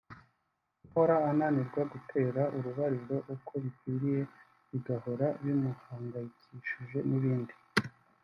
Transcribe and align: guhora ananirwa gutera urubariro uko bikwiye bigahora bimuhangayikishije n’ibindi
guhora 0.83 1.15
ananirwa 1.29 1.81
gutera 1.93 2.41
urubariro 2.57 3.17
uko 3.35 3.51
bikwiye 3.63 4.19
bigahora 4.69 5.27
bimuhangayikishije 5.43 6.97
n’ibindi 7.09 7.53